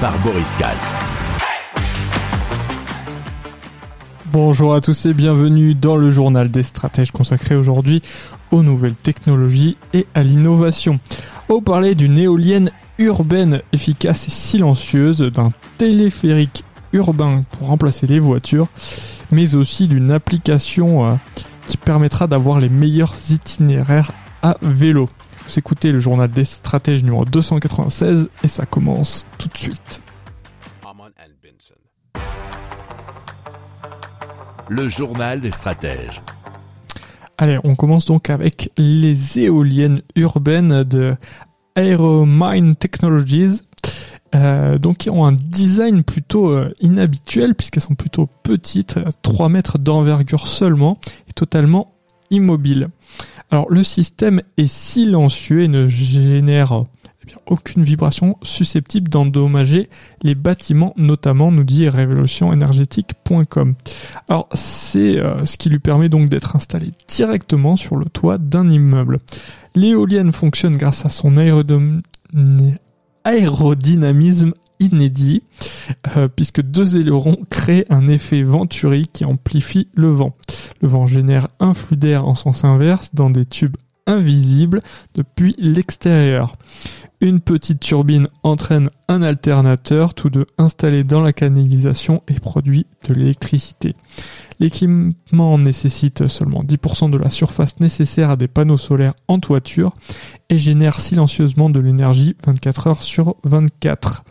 [0.00, 0.74] par Boris Kahl.
[4.26, 8.02] Bonjour à tous et bienvenue dans le journal des stratèges consacré aujourd'hui
[8.50, 10.98] aux nouvelles technologies et à l'innovation.
[11.48, 18.68] Au parler d'une éolienne urbaine efficace et silencieuse, d'un téléphérique urbain pour remplacer les voitures,
[19.30, 21.14] mais aussi d'une application euh,
[21.66, 25.08] qui permettra d'avoir les meilleurs itinéraires à vélo.
[25.46, 30.00] Vous écoutez le journal des stratèges numéro 296 et ça commence tout de suite.
[34.68, 36.22] Le journal des stratèges.
[37.36, 41.14] Allez, on commence donc avec les éoliennes urbaines de
[41.76, 43.60] Aeromine Technologies.
[44.34, 49.78] Euh, donc qui ont un design plutôt euh, inhabituel puisqu'elles sont plutôt petites, 3 mètres
[49.78, 51.94] d'envergure seulement et totalement
[52.30, 52.88] immobiles.
[53.50, 56.84] Alors le système est silencieux et ne génère
[57.28, 59.88] eh aucune vibration susceptible d'endommager
[60.22, 63.74] les bâtiments, notamment nous dit révolutionénergétique.com.
[64.28, 68.68] Alors c'est euh, ce qui lui permet donc d'être installé directement sur le toit d'un
[68.68, 69.20] immeuble.
[69.74, 71.36] L'éolienne fonctionne grâce à son
[73.24, 74.54] aérodynamisme
[74.86, 75.42] inédit,
[76.16, 80.36] euh, puisque deux ailerons créent un effet venturi qui amplifie le vent.
[80.80, 83.76] Le vent génère un flux d'air en sens inverse dans des tubes
[84.06, 84.82] invisibles
[85.14, 86.56] depuis l'extérieur.
[87.20, 93.14] Une petite turbine entraîne un alternateur, tous deux installés dans la canalisation et produit de
[93.14, 93.94] l'électricité.
[94.60, 99.94] L'équipement nécessite seulement 10% de la surface nécessaire à des panneaux solaires en toiture
[100.48, 104.22] et génère silencieusement de l'énergie 24 heures sur 24.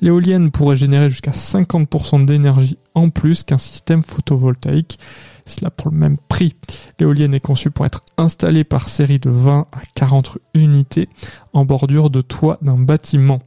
[0.00, 4.98] L'éolienne pourrait générer jusqu'à 50% d'énergie en plus qu'un système photovoltaïque,
[5.46, 6.56] cela pour le même prix.
[6.98, 11.08] L'éolienne est conçue pour être installée par série de 20 à 40 unités
[11.52, 13.40] en bordure de toit d'un bâtiment.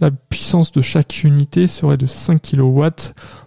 [0.00, 2.86] La puissance de chaque unité serait de 5 kW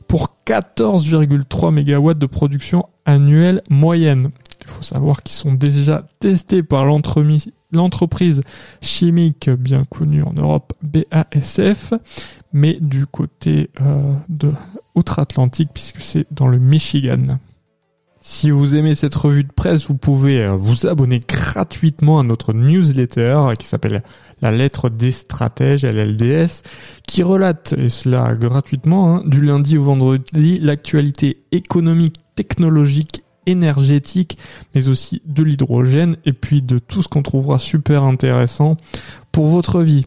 [0.07, 4.29] pour 14,3 MW de production annuelle moyenne.
[4.67, 8.41] Il faut savoir qu'ils sont déjà testés par l'entreprise
[8.81, 11.93] chimique bien connue en Europe, BASF,
[12.51, 14.51] mais du côté euh, de
[14.93, 17.39] outre-Atlantique puisque c'est dans le Michigan.
[18.19, 22.51] Si vous aimez cette revue de presse, vous pouvez euh, vous abonner gratuitement à notre
[22.51, 24.03] newsletter qui s'appelle
[24.41, 26.61] La lettre des stratèges, LLDS,
[27.07, 34.37] qui relate, et cela gratuitement, hein, du lundi au vendredi, l'actualité économique, technologique, énergétique,
[34.75, 38.77] mais aussi de l'hydrogène, et puis de tout ce qu'on trouvera super intéressant
[39.31, 40.05] pour votre vie.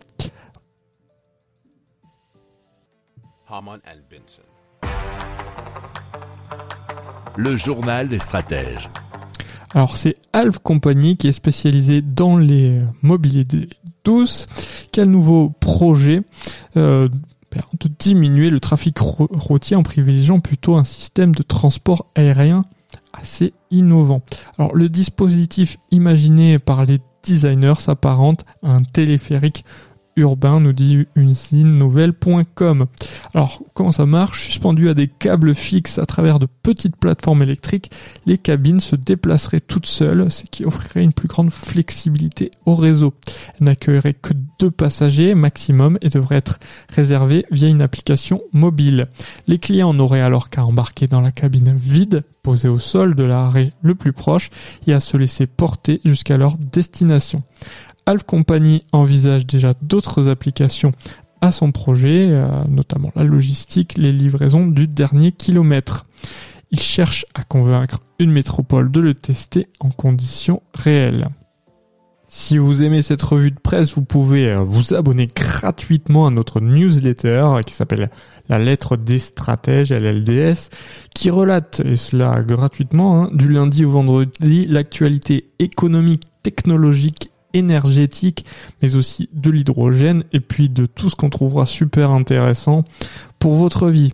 [7.37, 8.89] Le journal des stratèges.
[9.75, 13.69] Alors c'est Alf Company qui est spécialisé dans les mobilités
[14.05, 14.47] douces.
[14.93, 16.23] Quel nouveau projet
[16.77, 17.09] euh,
[17.81, 22.65] de diminuer le trafic routier en privilégiant plutôt un système de transport aérien
[23.13, 24.23] assez innovant.
[24.59, 29.65] Alors le dispositif imaginé par les designers s'apparente à un téléphérique
[30.21, 31.07] urbain, nous dit
[31.53, 32.87] nouvelle.com.
[33.35, 34.47] Alors, comment ça marche?
[34.47, 37.91] Suspendu à des câbles fixes à travers de petites plateformes électriques,
[38.27, 43.15] les cabines se déplaceraient toutes seules, ce qui offrirait une plus grande flexibilité au réseau.
[43.59, 46.59] Elles n'accueilleraient que deux passagers maximum et devraient être
[46.95, 49.09] réservées via une application mobile.
[49.47, 53.73] Les clients n'auraient alors qu'à embarquer dans la cabine vide, posée au sol de l'arrêt
[53.83, 54.51] le plus proche,
[54.87, 57.43] et à se laisser porter jusqu'à leur destination.
[58.11, 60.91] Alf Company envisage déjà d'autres applications
[61.43, 66.07] à son projet, euh, notamment la logistique, les livraisons du dernier kilomètre.
[66.73, 71.29] Il cherche à convaincre une métropole de le tester en conditions réelles.
[72.27, 76.61] Si vous aimez cette revue de presse, vous pouvez euh, vous abonner gratuitement à notre
[76.61, 78.11] newsletter qui s'appelle
[78.49, 80.71] La lettre des stratèges, LLDS,
[81.15, 88.45] qui relate, et cela gratuitement, hein, du lundi au vendredi, l'actualité économique, technologique énergétique,
[88.83, 92.85] mais aussi de l'hydrogène et puis de tout ce qu'on trouvera super intéressant
[93.39, 94.13] pour votre vie.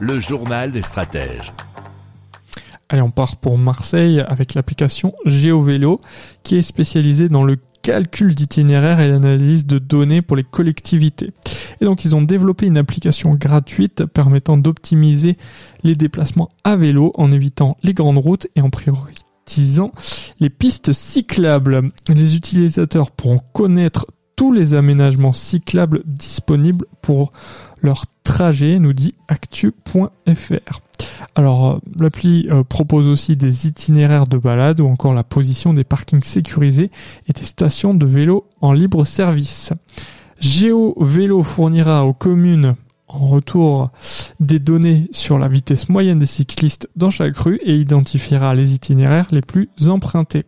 [0.00, 1.52] Le journal des stratèges.
[2.88, 6.00] Allez, on part pour Marseille avec l'application GeoVélo
[6.42, 11.32] qui est spécialisée dans le calcul d'itinéraires et l'analyse de données pour les collectivités.
[11.80, 15.36] Et donc ils ont développé une application gratuite permettant d'optimiser
[15.82, 19.92] les déplacements à vélo en évitant les grandes routes et en prioritisant
[20.40, 21.90] les pistes cyclables.
[22.08, 24.06] Les utilisateurs pourront connaître
[24.36, 27.32] tous les aménagements cyclables disponibles pour
[27.82, 30.80] leur trajet, nous dit actu.fr.
[31.34, 35.84] Alors, euh, l'appli euh, propose aussi des itinéraires de balade ou encore la position des
[35.84, 36.90] parkings sécurisés
[37.28, 39.72] et des stations de vélo en libre service.
[40.40, 42.74] Géo Vélo fournira aux communes
[43.08, 43.90] en retour
[44.38, 49.28] des données sur la vitesse moyenne des cyclistes dans chaque rue et identifiera les itinéraires
[49.32, 50.46] les plus empruntés.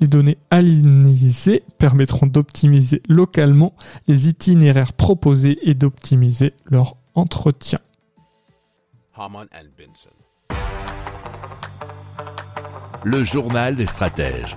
[0.00, 3.74] Les données alignées permettront d'optimiser localement
[4.08, 7.78] les itinéraires proposés et d'optimiser leur entretien.
[13.04, 14.56] Le journal des stratèges.